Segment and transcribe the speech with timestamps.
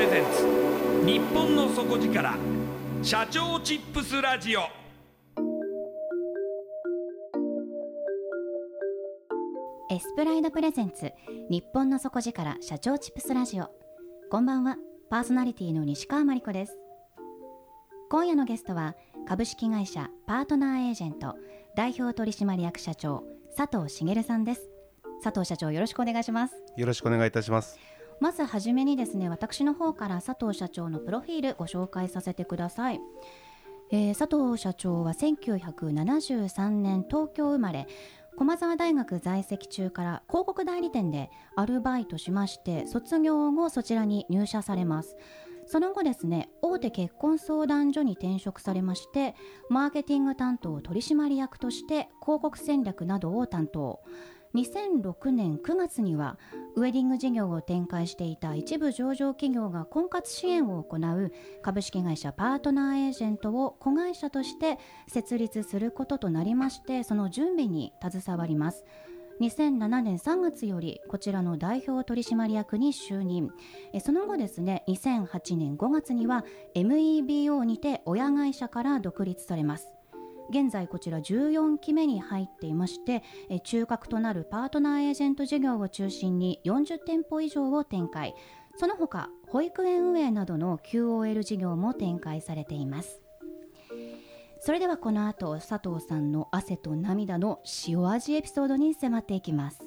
[0.00, 0.46] レゼンツ。
[1.04, 2.34] 日本の底力。
[3.02, 4.60] 社長チップスラジオ。
[9.90, 11.12] エスプライドプレゼンツ。
[11.50, 12.56] 日本の底力。
[12.62, 13.68] 社長チップスラジオ。
[14.30, 14.78] こんばんは。
[15.10, 16.78] パーソナリティの西川真理子です。
[18.08, 18.96] 今夜のゲストは
[19.28, 21.34] 株式会社パートナーエージェント。
[21.76, 23.22] 代表取締役社長
[23.54, 24.70] 佐藤茂さんです。
[25.22, 26.54] 佐藤社長よろしくお願いします。
[26.74, 27.78] よろしくお願いいたします
[28.20, 33.00] まずはじめにですね私の方から佐藤社長のプロフィールご紹介させてください、
[33.90, 37.88] えー、佐藤社長は1973年東京生まれ
[38.36, 45.16] 駒沢大学在籍中から広告代理店でアルバイトしまして卒業後そちらに入社されます。
[45.66, 49.36] その後ですね大手結婚相談所に転職されまして
[49.68, 54.00] マーケティング担当取締役として広告戦略などを担当。
[54.54, 56.36] 2006年9月には
[56.74, 68.84] ウェディング事業を展開していた一部上場企業が婚活支援を行う株式会社パートナーエージェントを子会社として設立することとなりましてその準備に携わります。
[69.40, 73.50] 2007年3月よりこちらの代表取締役に就任。
[74.00, 76.44] その後ですね2008年5月には
[76.74, 79.99] MEBO にて親会社から独立されます。
[80.50, 83.22] 現在こちら14期目に入っていまして
[83.62, 88.34] 中核となるパートナーエージェント事業を中心に40店舗以上を展開。
[88.76, 93.22] その他保育園運営などの QOL 事業も展開されています。
[94.60, 99.80] それではこの後佐藤さんの汗と涙の塩味エピソードに迫っていきます。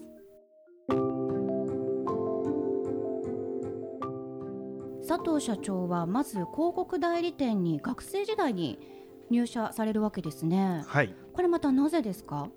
[5.07, 8.79] 佐藤社長はまず広告代理店に学生時代に
[9.29, 10.83] 入社されるわけですね。
[10.87, 11.15] はい。
[11.33, 12.49] これまたなぜですか？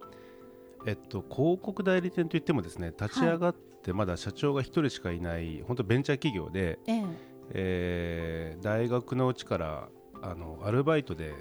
[0.86, 7.04] えっと広告代理店といってもですね立ち上がってまだ社長が一人しかいない、本当ベンチャー企業で、ええ
[7.50, 9.88] えー、大学のうちから
[10.22, 11.34] あのアルバイトで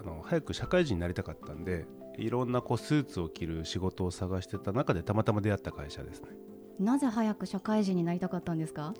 [0.00, 1.86] あの早く社会人になりたかったんで
[2.18, 6.28] いろんなこうスーツを着る仕事を探してた中でたまたま出会った会社ですね。
[6.78, 8.94] なぜ早く社会人になりたかったんですか？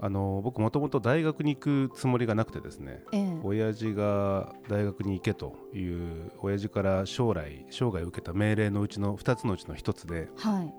[0.00, 10.72] あの僕もともと大学に行くつもりがなくてですね、ええ、親父が大学に行けという親父から将来生涯受けた命令のうちの2つのうちの1つで、はい、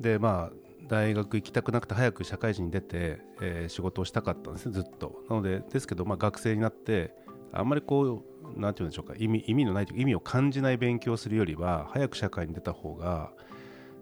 [0.00, 5.22] でまあ大学行きたくなくて早く社会人に出て、えー、仕事をしたかったんですねずっと。
[5.28, 7.14] なのでですけど、まあ、学生になって
[7.52, 8.24] あんまりこ
[8.56, 13.32] うなんていうんでしょうか意味意味のない意味を感じない勉強をするよりは早く社会に出た方が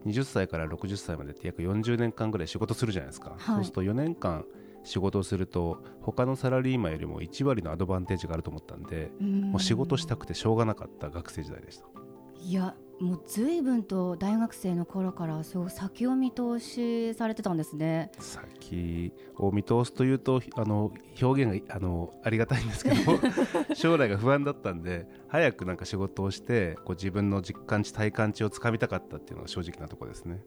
[0.06, 4.44] 20歳から60歳までって約40年間ぐらい仕事するじゃないですか、はい、そうすると4年間
[4.82, 11.84] 仕事をすると他のサラリーマンよりも1割のアドバンテージがあると思ったんでもう仕事したくてしょうがなかった学生時代でした。
[12.42, 18.12] いやもう随分と大学生の頃からそう先を見通しされてたんですね。
[18.18, 22.96] 先を見通すというとあの表現があのありがたいんですけど
[23.74, 30.42] 将来が不安だったんで早くなんか仕事をしてこう自分の実感値体感値をつかみたかったっていうのが正直なところですね。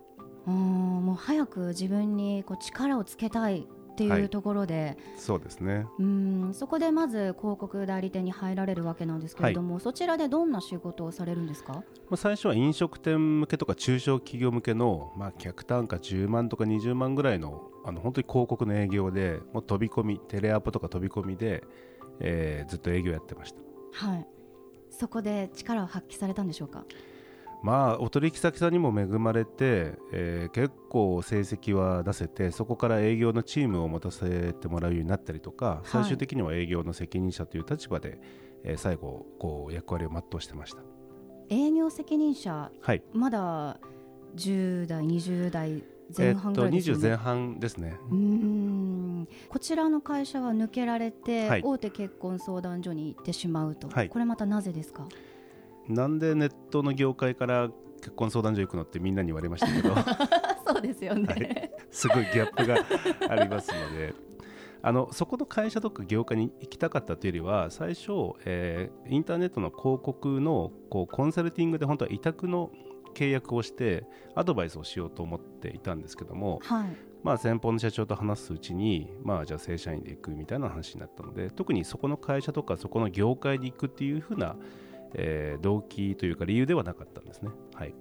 [0.45, 5.85] うんもう早く自分にこう力をつけたいっていうところで、はい、そうですね。
[5.99, 6.53] うん。
[6.53, 21.63] そこでまず広告代理店に入られるわけなんですけれども、はい、そちらでどんな仕事をされるんですか、まあ、最初は飲食店向けとか中小企業向けの、まあ、客単価10万とか20万ぐらいのあの本当に広告の営業でもう飛び込みテレアポとか飛び込みで、
[22.19, 23.59] えー、ずっと営業やってました。
[24.07, 24.27] はい。
[24.89, 26.85] そこで力を発揮されたんでしょうか？
[27.63, 38.19] まあお取引先さんにも恵まれて、えー、結構成績は出せてそこから営業のチームを持たせてもらうようになったりとか、最終的には営業の責任者という立場で、
[38.65, 40.83] えー、最後こう役割を全うしてました。
[41.49, 43.79] 営業責任者、はい、まだ
[44.35, 45.83] 10代20代
[46.15, 47.97] 前半ぐらいですね、えっと、20前半ですね。
[48.11, 49.27] うん。
[49.47, 55.07] こちらの会社は抜けられて、はい、大手結婚相談所に行ってしまうと、はい、これまたなぜですか？
[55.87, 59.95] なんでネットの業界から結婚相談所行くのってみんなに言われましたけど。
[60.65, 62.77] そうですよね、はい、すごいギャップが
[63.29, 64.13] ありますので。
[64.85, 72.69] あのそこの会社とか業界に行きたかったというよりは最初、えー、インターネットの広告のこうコンサルティングで本当は委託の
[73.13, 84.57] 契約をしてアドバイスをしようと思っていたんですけども、はい、まあ、先方の社長と話すうちに、まあ、じゃあ正社員で行くみたいな話になったので特にそこの会社とかそこの業界に行くっていうふうな
[85.15, 87.51] えー、動機というか理由ではなかったんですね。
[87.75, 87.93] はい。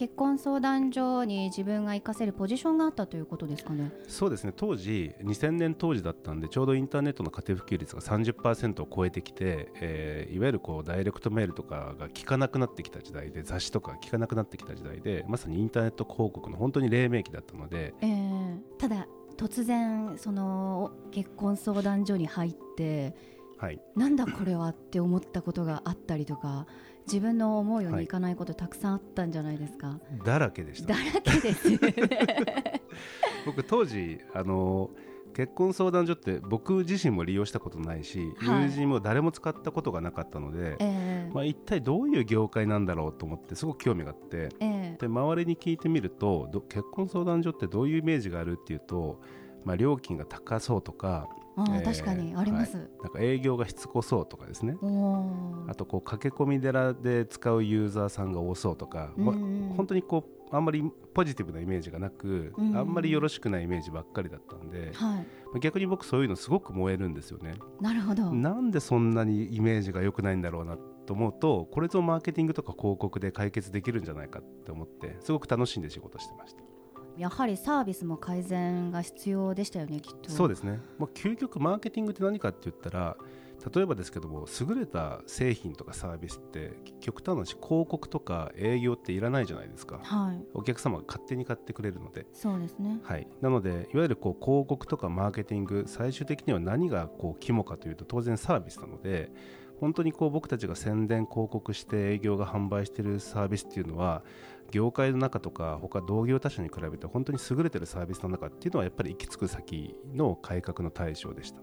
[0.00, 3.92] 結婚相談所に自分が活かせるポジションがあったということですかね。
[4.08, 4.54] そうですね。
[4.56, 19.06] 当時2000年当時だったんでちょうどインターネットの家庭普及率が30%を超えてきて、えー、いわゆるこうダイレクトメールとかが効かなくなってきた時代で雑誌とか効かなくなってきた時代でまさにインターネット広告の本当に黎明期だったので、えー、ただ
[19.36, 23.14] 突然その結婚相談所に入って
[23.60, 26.66] はい、なんだこれはって思ったことがあったりとか
[27.06, 30.94] 自分の思うようにいかないことたくさんあったんじゃないですか、はい、だらけでした。
[30.94, 31.68] だらけです
[33.44, 34.90] 僕当時あの
[35.34, 49.20] 結婚相談所って僕自身も利用したことないし、はい、友人も誰も使ったことがなかったので、えー、まあ、一体どういう業界なんだろうと思ってすごく興味があって、えー、で周りに聞いてみると結婚相談所ってどういうイメージがあるっていうと、
[49.64, 54.76] まあ、料金が高そうとかあ、えー、確かにあります、はい、なんか営業がしつこそうとかですね。
[55.68, 60.82] あとこう駆け込み寺で使うユーザーさんが多そうとか、ま、本当にこうあんまり
[61.14, 65.24] ポジティブなイメージがなく、あんまりよろしくないイメージばっかりだったんで、は
[65.56, 67.54] い、逆に僕そういうのすごく燃えるんですよね。
[67.80, 68.32] なるほど。
[68.32, 70.76] なんでそんなにイメージが良くないんだろうな
[71.10, 76.62] と思うとこれぞマーケティングとか広告で解決できるんじゃないかって思ってすごく楽しんで仕事してました
[77.20, 80.30] やはりサービスも改善が必要でしたよねきっと。
[80.30, 80.80] そうですね。
[80.96, 83.14] もう究極マーケティングって何かって言ったら
[83.74, 92.24] 例えばですけども優れた製品とかサービスって極端な話広告とか営業っていらないじゃないですか、はい、お客様が勝手に買ってくれるので。
[92.32, 99.30] そうですね、はい、なのでいわゆるこう広告とかマーケティング最終的には何がこう肝かというと当然サービスなので
[99.78, 104.22] 本当にこう僕たちが宣伝広告して営業が販売しているサービスっていうのは
[104.70, 111.60] 業界の中とか他同業他社に比べて本当に優れてるサービスの中っていうのはやっぱり行き着く先の改革の対象でした。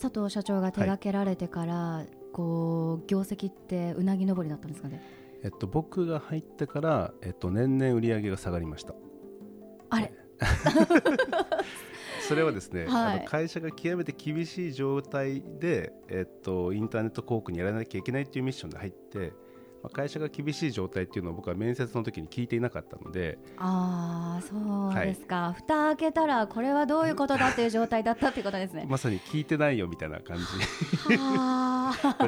[0.00, 5.02] 佐藤社長が手掛けられてから、はい、こう業績ってうなぎ登りだったんですかね？
[5.42, 8.94] えっと、僕が入ってから、えっと、年々売り上げが下がりました。
[9.90, 10.12] あれ？
[12.28, 19.32] それはですね、はい、あの会社が極めて厳しい状態で、えっと、インターネット広告にやらなきゃいけないっていうミッションで入って
[19.82, 28.86] まあ、会社が厳しい状態っていうのを僕は面接の時に聞いていなかったのでああそうですか、はい、蓋開けたらこれはどういうことだっていう状態だったっていうことですね。
[28.88, 30.44] まさに聞いてないよみたいな感じ。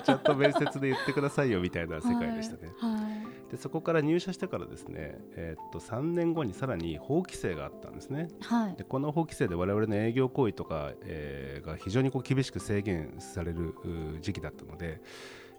[0.03, 13.75] ちゃんと面接で言ってくださいよみたいな世界でしたね、はいはい、でそこから入社してからですね、えー、っと3年後にさらに法規制があったんですね、はい、でこの法規制で我々の営業行為とか、えー、が非常にこう厳しく制限される
[14.21, 15.01] 時期だったので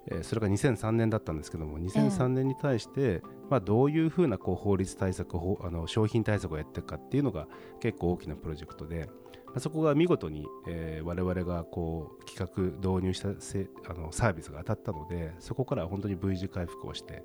[0.07, 7.47] えそれが2003年だったんですけども2003年に対して、まあ、どういうふうなこう法律対策あの商品対策をやっていくかっていうのが
[7.79, 9.09] 結構大きなプロジェクトで、
[9.47, 17.23] まあ、そこが見事に、えー、我々がこう企画導入したせあのサービスが当たったのでそこから本当に V 字回復をして、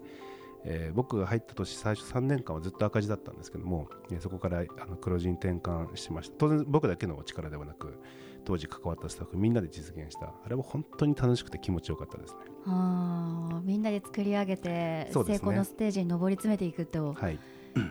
[0.64, 6.36] えー、僕が入った年最初3年間はずっと赤字だったんですけども、えー、そこからあの黒字に転換しました。
[6.36, 7.98] 当然僕だけの力ではなく
[8.46, 10.26] 当時関わったスタッフみんなで実現した。
[10.26, 12.38] あれは本当に楽しくて気持ちよかったですね。
[12.64, 17.38] あみんなで作り上げて、ね、成功のステージに上り詰めていくと、はい、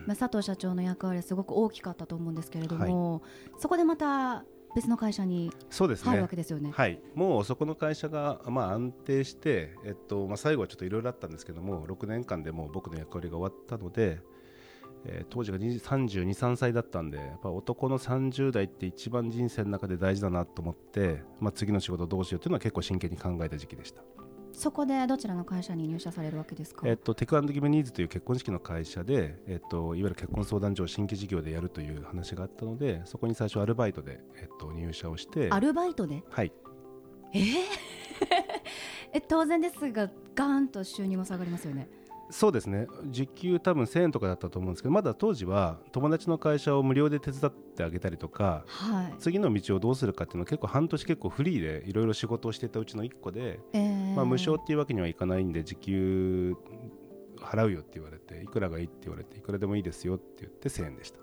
[0.06, 3.22] まあ、佐藤社長の役割はすごく大きかったと思うんですけれども、はい、
[3.60, 4.46] そこでまた
[4.76, 6.72] 別の会社に入るわけですよね。
[6.74, 14.22] はい、もうそこの会社がまあ安定して、えっとまあ、最後はちょっといろいろあったんですけども6年間でもう僕の役割が終わったので、
[15.06, 24.02] えー、当時が32、3歳だったんでやっぱ男の30代って一番人生の中で大事だなと思って、まあ、次の仕事どうしようというのは結構真剣に考えた時期でした。
[24.56, 35.50] そこでどちらの会社に入社されるわけですか、えっと、テクギブニーズという結婚式の会社で、えっと、いわゆる結婚相談所を新規事業でやるという話があったのでそこに最初アルバイトで、えっと、入社をして。
[35.52, 36.24] アルバイトで？
[36.30, 36.54] はい。
[37.34, 37.44] えー？
[39.12, 41.90] え当然ですがガーンと収入も下がりますよね
[42.30, 42.88] そうですね。
[43.06, 56.56] 時給多分1000円とかだったと思うんですけどまだ当時は友達の会社を無料で手伝ってあげたりとか、はい、次の道をどうするかっていうのは結構半年結構フリーでいろいろ仕事をしてたうちの1個で、えー、まあ、無償っていうわけにはいかないんで時給
[57.40, 61.20] 払うよって言われていくらがいいって言われていくらでもいいですよって言って1000円でした。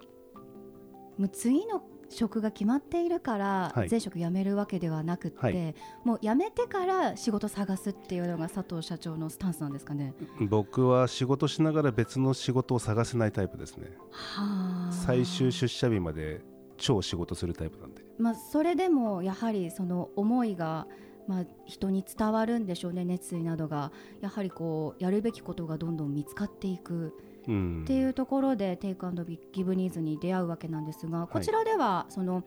[1.18, 1.82] もう次の
[2.12, 10.14] 職が決まっているから、前職辞めるわけではなくて、はい、もう辞めてから仕事探すっていうのが佐藤社長のスタンスなんですかね。
[10.49, 13.88] 僕は仕事しながら別の仕事を探せないタイプですね。
[14.90, 16.42] 最終出社日まで
[16.76, 20.87] 超仕事するタイプなんで、まあ、それでもやはりその思いが
[21.28, 23.92] まあ、人に伝わるんでしょうね熱意などが。
[24.21, 32.44] やはりこうやるべきことがどんどん見つかっていくっていうところで、テイクアンドギブニーズに出会うわけなんですが、こちらではその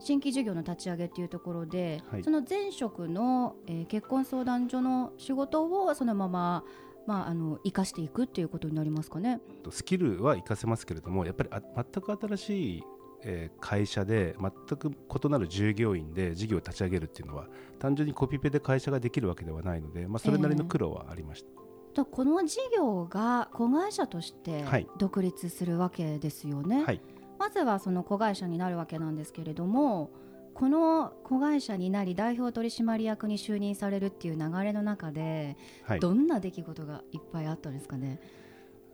[0.00, 6.64] 新規事業の立ち上げっていうところで、はい、その前職の、えー、結婚相談所の仕事をそのまま
[7.06, 9.40] まあ、あの生かしていくっていうことになりますかね。
[9.70, 12.82] スキルは生かせますけれどもやっぱりあ全く新しい、
[13.24, 21.48] えー、会社で全く異なる従業員で事業を立ち上げるっていうのは単純にコピペで会社ができるわけではないので、まあ、それなりの苦労はありました。
[21.48, 24.64] えーとこの事業が子会社として
[24.98, 27.00] 独立するわけですよね、はい、
[27.38, 30.10] まずはその子会社になるわけなんですけれども
[30.54, 38.20] この子会社になり代表取締役に就任されるっていう流れの中で、はい、どんな出来事がいっぱいあったんですかね？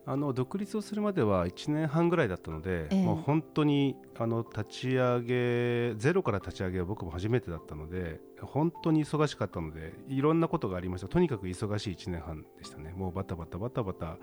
[0.07, 11.07] あの独立をするまでは1年半ぐらいだったので、えー、もう本当にあの立ち上げゼロから立ち上げは僕も初めてだったので本当に忙しかったのでいろんなことがありました。
[11.07, 12.93] とにかく忙しい1年半でしたね。
[12.95, 14.17] もうバタバタバタバタ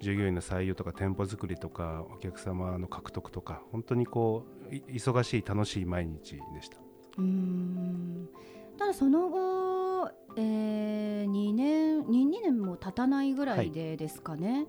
[0.00, 6.78] 従業員の採用とか店舗作りとかお客様の獲得とか本当にこう忙しい楽しい毎日でした。
[7.18, 8.28] うん。
[8.76, 14.66] ただその後、えー、2年 2, 2年も経たないぐらいでですかね、はい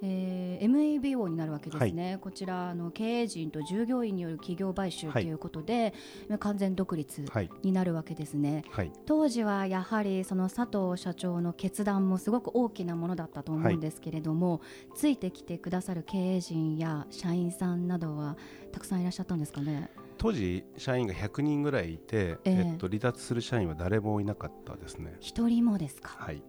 [0.00, 5.92] えー、MABO になるわけですね、はい、こちらの経営陣と従業員による企業買収ということで、
[6.28, 7.24] はい、完全独立
[7.62, 14.60] になるわけですね、はい、当時はやはりその佐藤社長の決断もすごく大きなものだったと思うんですけれども、
[14.94, 18.36] ついてきてくださる経営陣や社員さんなどは
[18.72, 19.90] たくさんいらっしゃったんですかね？
[20.16, 25.16] 当時社員が100人ぐらいいて、えー、えっと、離脱する社員は誰もいなかったですね。
[25.20, 26.16] 一人もですか？
[26.18, 26.42] はい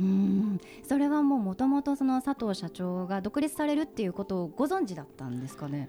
[0.00, 0.60] うん。
[0.82, 5.88] それはもうもともとその佐藤社長が独立されるっていうことをご存知だったんですかね？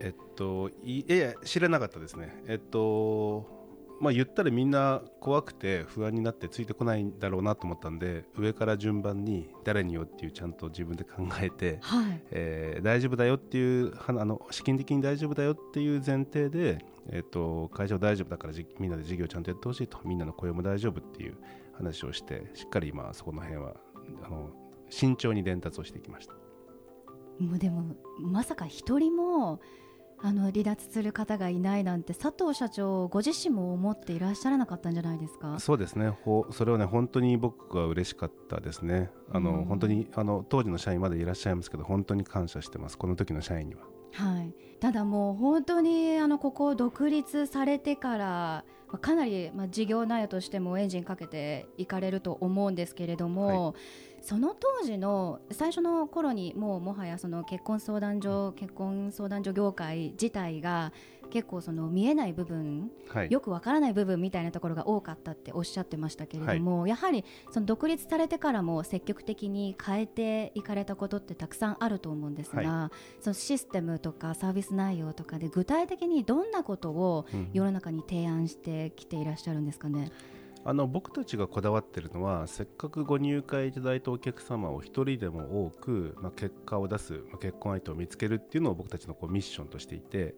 [0.00, 2.42] えっといや知らなかったですね。
[2.46, 3.54] えっと
[3.98, 12.22] まあ言ったらみんな怖くて不安になってついてこないんだろうなと思ったんで上から順番に誰によっていうちゃんと自分で考えて、はい。
[12.30, 21.38] えー、大丈夫だよっていうあの資金的に大丈夫だよっていう前提で、えっと、会社は大丈夫だからみんなで事業ちゃんとやってほしいとみんなの雇用も大丈夫っていう
[21.76, 23.74] 話をしてしっかりまあそこの辺は
[24.24, 24.50] あの
[24.88, 26.34] 慎重に伝達をしてきました。
[27.38, 29.60] もうでもまさか一人も
[30.18, 35.60] あの離脱する方がいないなんて佐藤社長ご自身も思っていらっしゃらなかったんじゃないですか？
[35.60, 36.08] そうですね。
[36.08, 39.10] ほそれはね本当に僕は嬉しかったですね。
[39.30, 42.96] あの、うん、本当にあの当時の社員までいらっしゃいますけど本当に感謝してます。
[42.96, 43.82] この時の社員には。
[44.12, 48.64] はい、ただもう本当にあのここを独立されてから
[48.98, 53.74] かなりまあ事業内容としてもエンジンかけていかれると思うんですけれども、はい、
[54.22, 60.92] その当時の最初の頃にもうもはやその結婚相談所結婚相談所業界自体が
[61.26, 80.10] 結構その見えない部分、はい、よくわからない部分みたいなところが多かったっておっしゃってましたけれども、はい、やはりその独立されてからも積極的に変えていかれたことってたくさんあると思うんですが、はい、そのシステムとかサービス内容とかで具体的にどんなことを世の中に提案してきていらっしゃるんですかね？
[80.30, 80.36] うん
[80.68, 90.34] あの僕たちがこだわっているのはせっかくご入会いただいたお客様を1人でも多く、まあ、結果を出す、まあ、結婚相手を見つけるっていうのを僕たちのこうミッションとしていて、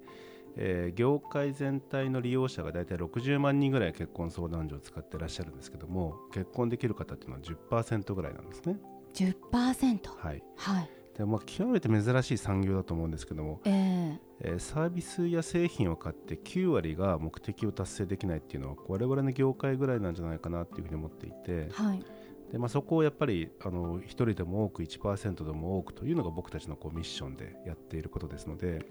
[0.56, 8.76] えー、業界全体の利用者が大体60万人ぐらい結婚相談所を使ってらっしゃるんですけども結婚できる方っていうのは10%ぐらいなんですね。
[9.14, 10.90] 10%はい、はい。
[11.16, 22.04] でまあ、極めて珍しい産業だと思うんですけども、えー、えー、サービスや製品を買って9割が目的を達成できないっていうのは我々の業界ぐらいなんじゃないかなっていうふうに思っていて、はい。
[22.52, 28.86] でまあ、そこをやっぱりあの1人でも多く1%でも多くというのが僕たちのこうミッションでやっていることですので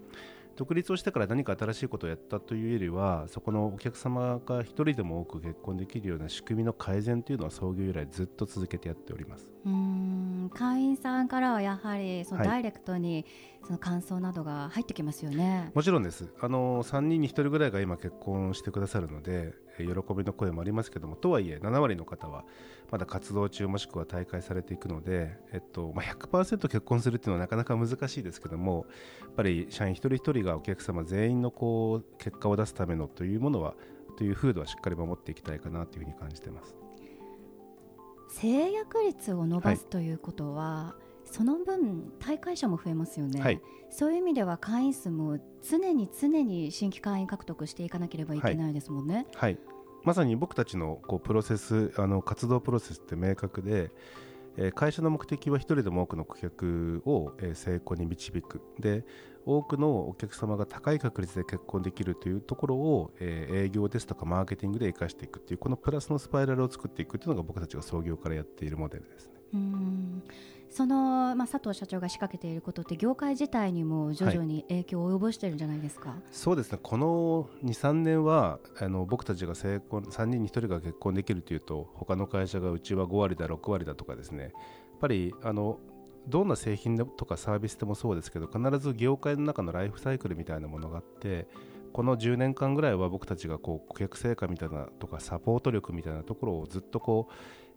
[0.58, 9.48] 独立をしてから何か新しいことをやったというよりはそこのお客様が1人でも多く結婚できるような仕組みの改善というのは創業以来ずっと続けてやっております。
[9.66, 13.26] うん会員さんからはやはりそのダイレクトに
[13.66, 22.46] その感想などが入ってきますよね、はい、もちろんですあの3人に1人ぐらいが今結婚してくださるので喜びの声もありますけどもとはいえ7割の方は
[22.92, 28.86] まだ活動中もしくは大会されていくので、えっとまあ、100%結婚するっていうのはなかなか難しいですけども
[29.22, 33.76] やっぱり社員一人一人がお客様全員のこう結果を出すためのというものは
[34.18, 36.76] という風土はしっかり守っていきたいかなというふうに感じてます。
[38.30, 40.96] 制約率を伸ばすということは、
[41.32, 49.28] その分大会者も増えますよね、はい、そういう意味では会員数も常に常に新規会員獲得していかなければいけないですもんね。
[49.36, 49.60] はい、はい
[50.04, 53.92] まさに僕たちのこうプロセスあの活動プロセスって明確で、
[54.56, 58.62] えー、会社の目的は一人でも多くの顧客を、えー、成功に導く。
[58.80, 59.04] で
[59.46, 69.34] 多くのお客様が高い確率で結婚できるというところを、えー、営業ですとかマーケティングで生かしていくというこのプラスのスパイラルを作っていくというのが僕たちが創業からやっているモデルですね。
[69.54, 70.24] うん
[70.70, 76.80] その、まあ、佐藤社長が仕掛けていることって業界自体にも徐々に影響を及ぼしてるんじゃないですか、はい、そうですね。
[76.82, 84.44] この23年はあの僕たちが成婚3人に1人が結婚できるというと他の会社がうちは5割だ6割だとかですね。
[84.44, 84.52] やっ
[85.00, 85.80] ぱりあの
[86.28, 91.48] どんな製品とかサービスでもそうですけど必ず業界の中のライフサイクルみたいなものがあって
[91.94, 97.34] この10年間ぐらいは僕たちがこう顧客成果みたいなとかサポート力みたいなところをずっとこう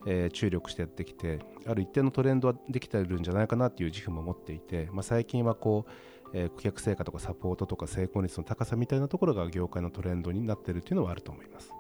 [0.07, 11.73] えー、注力してやってきてある一定のトレンドはできてるんじゃないかなという自負も持っていて、まあ、最近はこう、えー、顧客成果とかサポートとか成功率の高さみたいなところが業界のトレンドになってるというのはあると思います。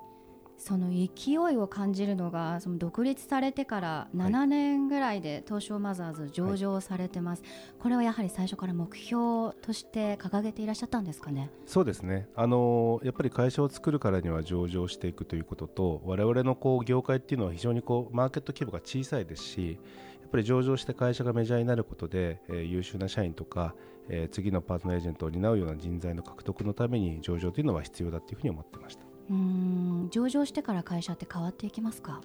[0.60, 11.50] その勢いを感じるのがその独立されてから7年ぐらいで東証マザーズ上場されてます、はい、これはやはり最初から目標として掲げていらっしゃったんですかね？
[11.64, 12.28] そうですね。
[12.36, 19.78] あのやっぱり会社を作るからには上場していくということと我々のこう業界っていうのは非常にこうマーケット規模が小さいですし
[20.20, 23.74] やっぱり上場して会社がメジャーになることで、えー、優秀な社員とか、
[24.08, 29.09] えー、次のパートナーエージェントを担うような人材の獲得のために上場というのは必要だというふうに思ってました。
[29.30, 32.20] うん上場してから会社って変わっていきますか？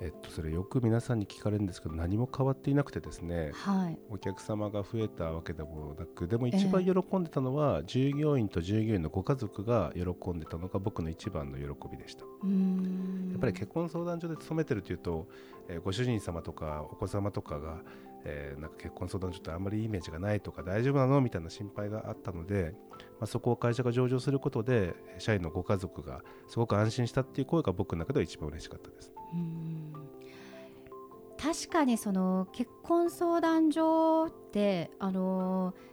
[0.00, 12.24] えっと、それよく皆さんに聞かれるんですけど何も変わっていなくてですね、はい、お客様が増えたわけでもなくでも一番喜んでたのは、えー、従業員と従業員のご家族が喜んでたのが僕の一番の喜びでした。
[12.24, 12.28] や
[13.36, 15.28] っぱり結婚相談所で勤めてるというと、
[15.68, 17.82] えー、ご主人様とかお子様とかが
[18.24, 21.20] えー、なんか結婚相談所ってあんまりイメージがないとか大丈夫なの？
[21.20, 22.72] みたいな心配があったので、
[23.22, 29.12] まあ、そこを会社が上場することで社員のご家族がすごく安心したっていう声が僕の中では一番嬉しかったです。
[31.38, 35.91] 確かにその結婚相談所ってあのー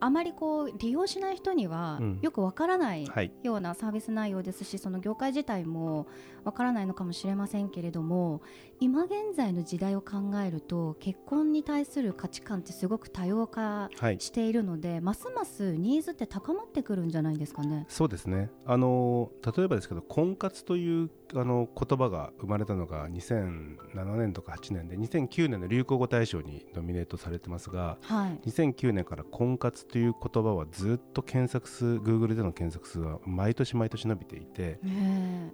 [0.00, 3.06] あまりこう利用しない人にはよくわからない
[3.42, 6.06] ようなサービス内容ですし、うんはい、その業界自体も
[6.44, 8.40] わからないのかもしれませんけれども
[8.80, 17.86] 今現在の時代を考えると結婚に対する価値観ってすごく多様化しているので、はい、ますますニーズって高まってくるんじゃないですかね。
[17.88, 18.50] そうですね。
[18.66, 34.78] あの例えばですけど婚活というあの言葉が生まれたのが2007年とか8年で2009年の流行語大賞にノミネートされてますが、はい、2009年から婚活という言葉はずっと検索数 Google での検索数は毎年毎年伸びていて、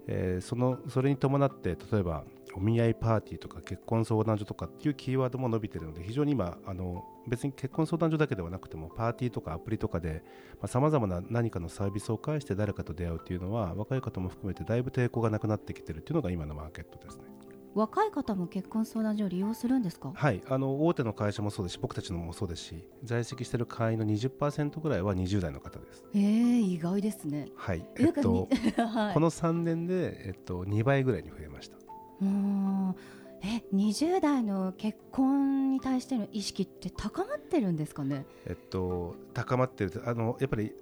[0.09, 2.25] えー、そのそれに伴って例えば
[2.57, 10.23] お見合いパーティーとか結婚相談所とかっていうキーワードも伸びているので非常に今あの別に結婚相談所だけではなくてもパーティーとかアプリとかで
[10.67, 17.34] さまざ、まな何かのサービスを介して誰かと出会うっていうのは若い方も含めてだいぶ抵抗がなくなってきてるっていうのが今のマーケットですね。
[17.75, 20.13] 若い方も結婚相談所を利用するんですか？
[20.15, 26.05] はいあの大手の会社もそうですし僕たちのもそうですし在籍している会員の20%ぐらいは20代の方です。
[26.15, 27.49] えー、意外ですね。
[27.57, 31.77] はいえっと、 はい、この3年で、えっと、2倍ぐらいに増えました。
[32.23, 32.95] うん
[33.43, 38.25] え20代の結婚に対しての意識って高まってるんですかね？
[38.47, 40.73] えっと高まってるあのやっぱり、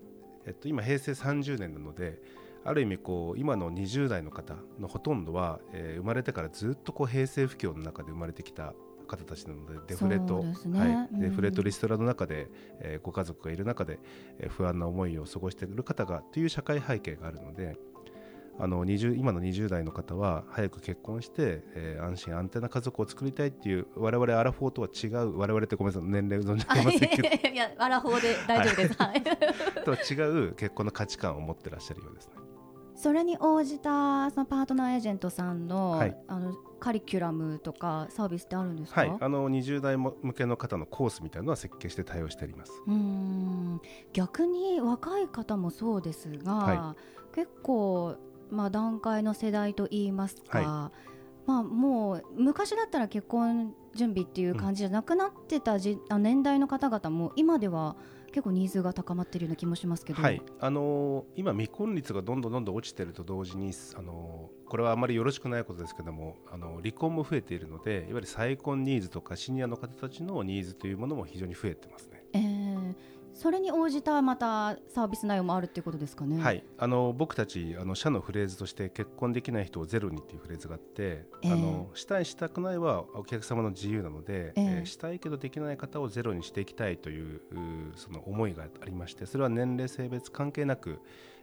[0.47, 2.21] えっと、今平成30年なので
[2.65, 8.75] ある意味こう今の20代の方のほとんどは、えー、生まれてからずっとこう平成不況の中で生まれてきた
[9.09, 12.49] 方たちなのでデフレと、ね、はい、デフレとリストラの中で、
[12.81, 13.99] えー、ご家族がいる中で、
[14.39, 17.77] えー、不安な思いを過ごしている方がという社会背景があるので。
[18.59, 27.49] あの20今の20代の方は早く結婚して、えー、安心安定な家族を作りたいっていう我々アラフォーとは違う我々ってごめんなさい年齢存じ上げませんけど。
[27.51, 29.23] いやアラフォーで大丈夫です、はい、
[29.85, 30.15] とは違
[30.49, 32.42] う結婚の価値観を持ってらっしゃるようですね
[33.03, 42.73] それに応じたそのパートナーエージェントさんのはい、あのカリキュラムとかサービスってあるんですか、はい、あの20代向けの方のコースみたいなのは設計して対応してあります。
[42.87, 43.81] うん。
[44.13, 46.97] 逆に若い方もそうですが、は
[47.33, 48.17] い、結構
[48.53, 57.97] まあ、段階の世代といいますか、はい、まあ、もう昔だったら結婚準備っていう感じじゃなくなってたじ、うん、年代の方々も今では
[58.33, 72.22] 結構ニーズが高まっているような気もしますけど、はい、あのー、今、未婚率がどんどんどんどん落ちていると同時に、あのー、これはあまりよろしくないことですけども、あのー、離婚も増えているのでいわゆる再婚ニーズとかシニアの方たちのニーズというものも非常に増えてますね。
[73.43, 76.41] えーそれに応じたまたサービス内容もあるっていうことですかね。
[76.41, 87.41] はい、あの僕たちあの社のフレーズとして結婚できない人をゼロにっていうフレーズがあって、えー、あのしたいしたくないはお客様の自由なので、えー、えー、したいけどできない方をゼロにしていきたいという
[87.97, 91.01] その思いがありまして、それは年齢性別関係なく、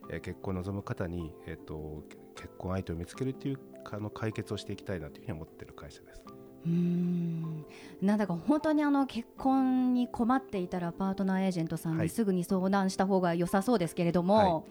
[0.09, 3.59] えー、結婚を望む方にえっ、ー、と結婚相手を見つけるという
[3.91, 6.23] あの解決をしていきたいなというふうに思っている会社です。
[6.65, 7.65] うん。
[8.01, 14.63] なんだか本当にあの結婚に困っていたらパートナーエージェントさんにすぐに相談した方が良さそうですけれども、は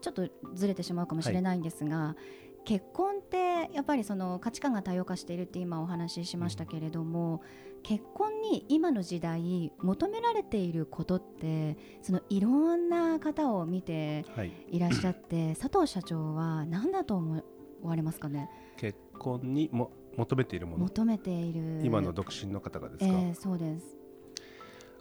[0.00, 7.42] い、ちょっとずれてしまうかもしれないんですが、はい、結婚ってやっぱりその価値観が多様化しているって今お話ししましたけれども、
[7.76, 14.24] うん、結婚に今の時代求められていることってそのいろんな方を見て
[14.70, 14.78] い。
[14.78, 17.42] らっしゃって、はい、佐藤社長は何だと思
[17.82, 18.50] われますかね？
[18.76, 20.84] 結婚にも求めているもの。
[20.84, 21.80] 求めている。
[21.82, 24.02] 今の独身の方がですか、えー、そうです。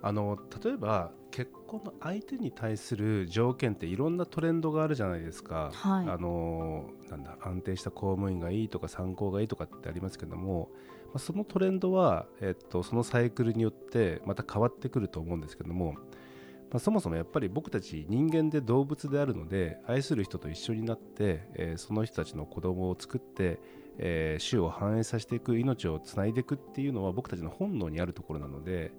[0.04, 10.70] あの例えば結婚の相手に対する条件っていろんなトレンドがあるじゃないですか、はい、あのなんだ安定した公務員がいいとか参考がいいとかってありますけども、
[11.06, 23.60] まあ、そのトレンドは、えっと、そのサイクルによってまた変わってくると思うんですけども、まあ、そもそもやっぱり僕たち人間で動物であるので愛する人と一緒になって、えー、その人たちの子供を作って
[24.04, 28.92] えー、種を繁栄させていく命をつないでいくっていうのは僕たちの本能にあるところなので、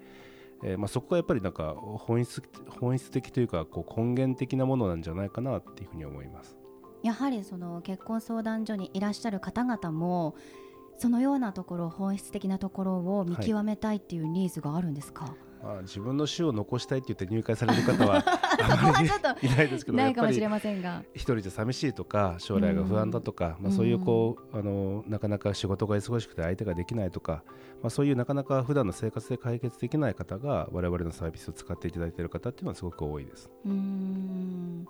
[0.63, 2.41] えーまあ、そこがやっぱりなんか本質
[2.81, 6.57] 本質的というかこう根源的なものなんじゃないかなっていうふうに思います。
[7.03, 10.37] やはりその結婚相談所にいらっしゃる方々も
[10.99, 15.35] そのようなところ本質的なところを見極めたいっていうニーズがあるんですか、はい。
[15.65, 18.23] まあ、自分の種を残したいって言って入会される方は
[18.61, 19.09] あまり
[19.49, 21.03] いないですけどないかもしれませんが。
[21.15, 27.43] 一人じゃ寂しいとか将来が不安だとか、まあ、そういうこうあのなかなか仕事が忙しくて相手ができないとか、
[27.83, 33.51] まあ、そういうなかなか普段の生活で解決できない方が我々のサービスを使っていただいている方っていうのはすごく多いです。
[33.65, 34.87] うん。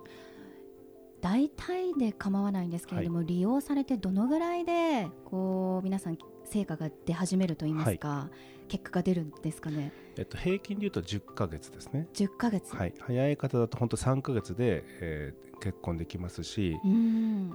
[1.21, 12.07] 大体で構わないんですけれども、はい、利用されてどのぐらいでこう皆さん成果が出始めると言いますか、はい、結果が出るんですかね、えっと、平均でいうと10か月ですね。
[12.13, 16.77] 10ヶ月、はい、早い方だと本当3か月で、えー、結婚できますし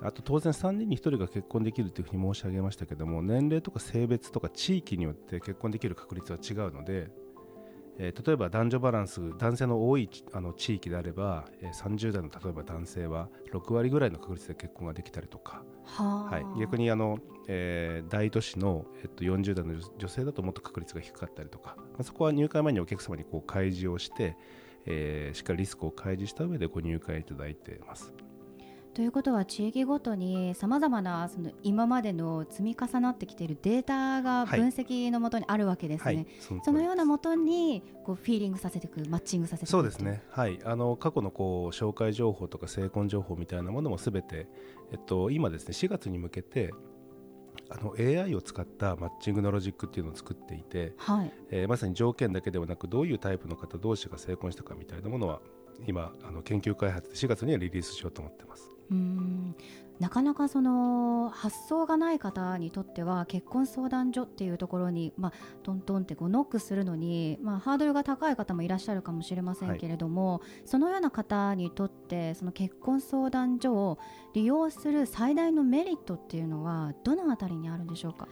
[0.02, 7.10] あと当然3人に1人が結婚できるというふうに申し上げましたけども年齢とか性別とか地域によって結婚できる確率は違うので
[7.98, 24.36] えー、例えば男女バランス男性の多いあの地域であれば、えー、30代の例えば男性は6割ぐらいの確率で結婚ができたりとか、はい、逆にあの、えー、大都市の、えっと、40代の女性だともっと確率が低かったりとか、まあ、そこは入会前にお客様にこう開示をして、
[24.86, 28.14] えー、しっかりリスクを開示した上でご入会いただいています。
[28.98, 44.48] ということは地域ごとにさまざまなその今までの積み重なってきているデータが分析のもとにあるわけですね、はいはい、そそのようなもとにこうフィーリングさせていくマッチングさせていくそうですね、はい、あの過去のこう紹介情報とか成婚情報みたいなものもすべて、
[44.90, 46.74] えっと、今ですね4月に向けて
[47.70, 51.32] あの AI を使ったマッチングのロジックっていうのを作っていて、はい。
[51.50, 55.40] えー、まさに条件だけではなくどういうタイプの方同士が成婚したかみたいなものは
[55.86, 58.77] 今あの研究開発で4月にはリリースしようと思ってます。
[58.90, 59.54] うん。
[59.98, 65.32] なかなかその発想がない方にとっては結婚相談所っていうところに、まあ、
[65.64, 73.98] トントンってこうノックするのに、まあ、ハードルが高い方もいらっしゃるかもしれませんけれども、はい、そのような方にとってその結婚相談所を
[74.34, 78.28] 利用する最大のメリットっていうのはどのあたりにあるんでしょうか？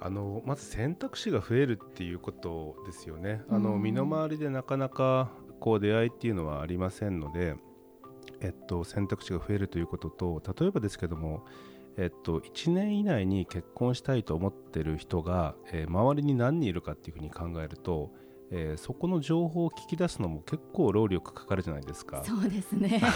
[0.00, 3.42] あのまず選択肢が増えるっていうことですよね。
[3.50, 7.56] あの身の回りでなかなかこう出会いっていうのはありませんので、
[8.40, 11.44] えっと、選択肢が増えるということと例えばですけども、
[11.96, 18.12] えっと、1年以内に結婚したいと思ってる人が、えー、周りに何人いるかっていうふうに考えると、
[18.50, 22.22] えー、そこの情報を聞き出すのも結構労力かかるじゃないですか。
[22.24, 23.00] そうですね。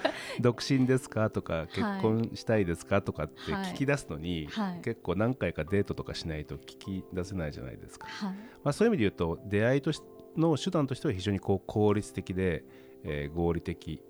[0.40, 10.02] 独身ですかとか結婚したいですかとかって聞き出すのに、はい、結構何回かデートとかしないと聞き出せないじゃないですか、はい、まあ、そういう意味で言うと出会いとし
[10.36, 12.64] の手段としては非常にこう効率的で、
[13.04, 14.02] えー、合理的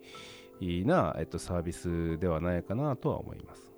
[0.85, 3.70] な、えっと、サービスではないかなとは思います。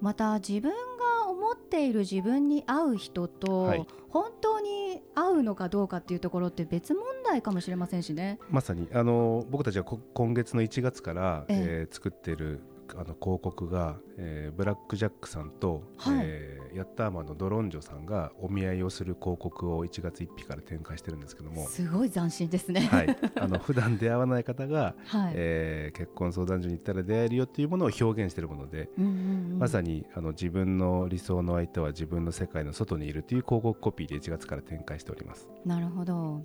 [0.00, 8.38] また自分が思っている自分に合う人と、はい、本当に合うのかどうかっていうところって別問題かもしれませんしね。
[8.48, 11.88] まさにあの僕たちは今月の1月から、ええ。
[11.90, 12.60] ー、作っている
[12.96, 21.66] あの広告が、えー、ブラック・ジャックさんと、はい、えー、ヤッターマンのドロンジョさんがお見合いをする広告を1月1日から展開してるんですけども。
[21.68, 29.10] すごい斬新ですね、はい、 あの普段出会わない方が、はい、えー、結婚相談所に行ったら出会えるよっていうものを表現しているもので、うんうん
[29.52, 35.48] うん、まさにあの自分の理想の相手は自分の世界の外にいるという広告コピーで1月から展開しております。
[35.64, 36.44] なるほど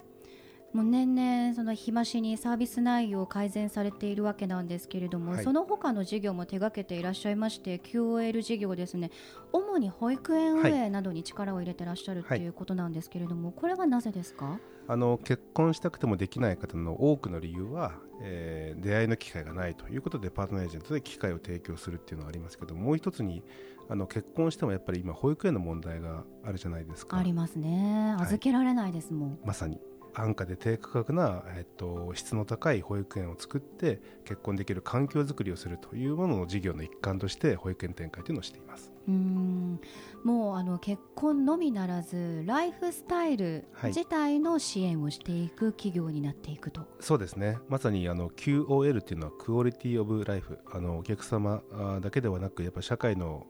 [0.76, 9.10] もう年々その日増しにサービス内容を改善されているわけなんですけれども、はい、その他の事業も手掛けていらっしゃいまして QOL 事業ですね
[9.54, 12.48] 主に保育園運営などに力を入れてらっしゃると、はい、い。
[12.50, 14.60] うことなんですけれどもこれはなぜですか？
[14.90, 23.44] あの結婚したくてもできない方の多くの理由は、えー、出会いの機会がないということでパートナーエージェントで機会を提供するっていうのがありますけどもう一つに
[23.90, 27.18] あの結婚してもやっぱり今保育園の問題があるじゃないですか。
[27.18, 28.16] ありますね。
[28.20, 29.80] 預けられないですもん、はい、まさに
[30.16, 38.95] 安価で低価格な、えっと、質の高い保育園を作って結婚できる環境づくりをするというものの事業の一環として保育園展開というのをしています。
[39.08, 39.80] うん。
[40.24, 47.60] もうあの結婚のみならずライフスタイル自体の支援をしていく企業になっていくと、はい、そうですね。
[47.70, 51.62] まさにあの QOL っていうのはクオリティオブライフあのお客様
[52.02, 53.46] だけではなくやっぱ社会の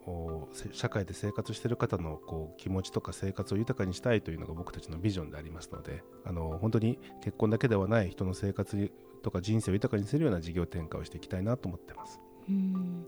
[0.73, 8.91] 社会で生活している方のこう気持ちとか生活を豊かにしたいというのが僕たちのビジョンでありますのであの本当に結婚だけではない人の生活
[9.23, 12.19] とか人生を豊かにするような事業展開をしていきたいなと思ってます。
[12.49, 13.05] うん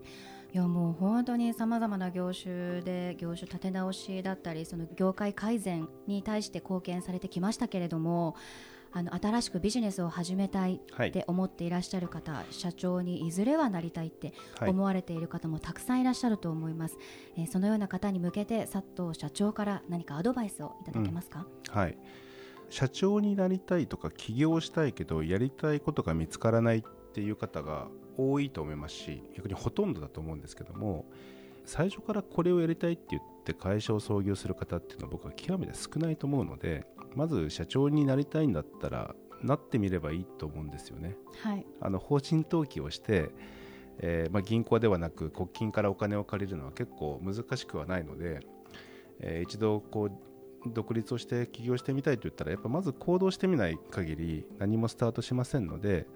[0.52, 8.34] いやもう本当にさまざまな業種で業種立て直しだったりその業界改善に対して貢献されてきましたけれども
[8.90, 16.96] あの新しくビジネスを始めたいって思っていらっしゃる方、はい、社長にいずれはなりたいって思われている方もたくさんいらっしゃると思います、
[17.36, 21.98] えー、そのような方に向けて佐藤社長から何かアドバイスをいただけますか、うん、はい。
[22.70, 26.82] 社長になりたいとか起業したいけどやりたいことが見つからないっ
[27.12, 31.06] ていう方が多いと思いますし逆にほとんどだと思うんですけども
[31.64, 41.16] 最初からこれをやりたいって言って会社を創業する方っていうのは僕は極めて少ないと思うのでまず社長になりたいんだったらなってみればいいと思うんですよね。
[41.42, 43.30] はい、あの法人登記をして、
[43.98, 48.40] えー、まあ、銀行ではなく国金からお金を借りるのは結構難しくはないので、
[49.20, 56.06] えー、一度こう独立をして起業してみたいと言ったらやっぱまず行動してみない限り何もスタートしませんので、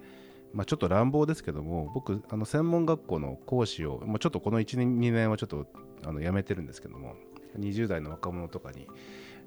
[0.53, 5.65] まあ、ちょっと乱暴ですけども僕あの専門学校の講師をもうちょっとこの12年はちょっと
[6.05, 7.15] あのやめてるんですけども
[7.59, 8.87] 20代の若者とかに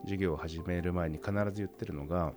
[0.03, 2.33] 授業を始める前に必ず言ってるのが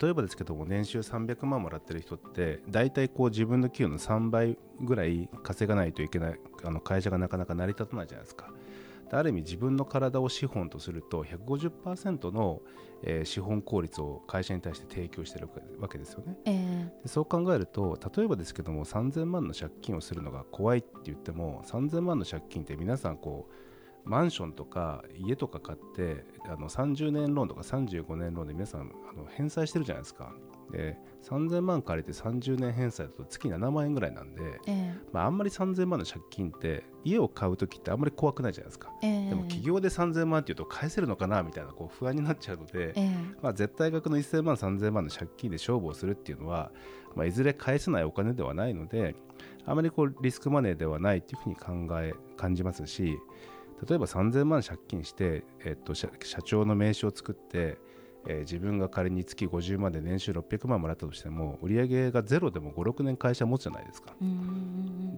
[0.00, 8.50] 例えばですけども年収300万もらってる人って大体こう自分の給与の3倍ぐらい稼がないといけないあの会社がなかなか成り立たないじゃないですか。
[9.12, 12.60] ある意味自分の体を資本とすると150%の、
[13.02, 30.32] えー、資本効率を会社に対して提供しているわけですよね、えー、そう考えると例えばですけども3000万の借金をするのが怖いって言っても3000万の借金って皆さんこうマンションとか家とか買ってあの30年ローンとか35年ローンで皆さんあの返済してるじゃないですか
[30.70, 46.70] で3000万借りて30年返済だと月7万円ぐらいなんで、えー、まあ、あんまり3000万の借金って家を買う時ってあんまり怖くないじゃないですか、えー、でも企業で3000万っていうと返せるのかなみたいなこう不安になっちゃうので、えー、まあ、絶対額の1000万3000万の借金で勝負をするっていうのは、
[47.14, 49.16] まあ、いずれ返せないお金ではないので
[49.64, 53.18] あまりこうリスクマネーではないっていうふうに考え感じますし
[53.88, 56.08] 例えば3000万借金して、えっと、社
[56.44, 57.78] 長の名刺を作って
[58.26, 64.14] えー、自分が仮に月50万で年収600万もらったとしても売上がゼロでも56年会社持つじゃないですか。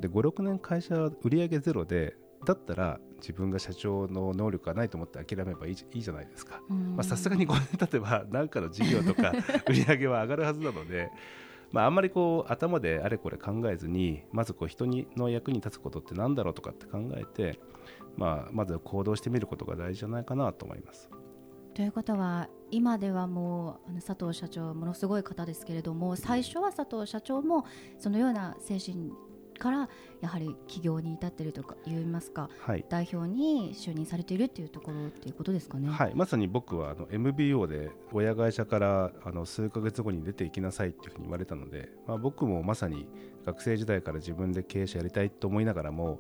[0.01, 6.61] で56年会社売上ゼロでだったら自分が社長の能力がないと思って諦めればいいいいじゃないですか
[7.03, 9.33] さすがに5年経てば何かの事業とか
[9.67, 11.11] 売り上げは上がるはずなので、
[11.73, 17.59] まあ、あんまりこう頭であれこれ考えずにまずこう人にの役に立つことって何だろうとかって考えて、
[18.17, 21.11] まあ、まず行動してみることが大事じゃないかなと思います。
[21.79, 27.67] ということは今ではもうあの佐藤社長ものすごい方ですけれども最初は佐藤社長も
[28.01, 29.13] そのような精神
[29.61, 29.89] から
[30.21, 35.89] やはり起業に至っているとか言いますか、はい、代表に就任されているっていうところっていうことですかね。
[35.89, 43.07] はい、まさに僕はあの MBO で親会社からあの数か月後に出ていきなさいっていうふうに言われたので、まあ、僕もまさに
[43.47, 46.19] 学生時代から自分で経営者やりたいと思いながらも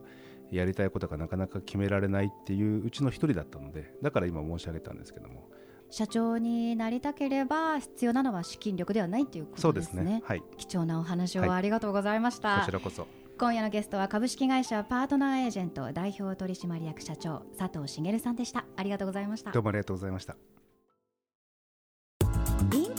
[0.50, 5.48] やりたいことがなかなか決められないっていううちの一人だったのでだから今申し上げたんですけども。
[5.90, 9.96] 社長になりたければ必要なのは資金力ではないということですね。
[9.96, 12.48] そうですねはい、貴重なお話をありがとうございました。
[12.48, 13.06] はい、こちらこそ。
[13.38, 18.66] 今夜のゲストは株式会社パートナーエージェント代表取締役社長佐藤茂さんでした。
[18.76, 19.52] ありがとうございました。
[19.52, 20.36] どうもありがとうございました。